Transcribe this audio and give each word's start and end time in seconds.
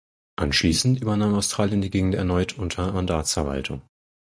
Anschließend 0.37 0.99
übernahm 0.99 1.35
Australien 1.35 1.81
die 1.83 1.91
Gegend 1.91 2.15
erneut 2.15 2.57
unter 2.57 2.91
Mandatsverwaltung. 2.91 3.83